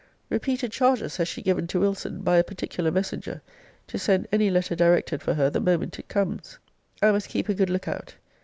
[0.31, 3.39] Repeated charges has she given to Wilson, by a particular messenger,
[3.85, 6.57] to send any letter directed for her the moment it comes.
[7.03, 8.15] I must keep a good look out.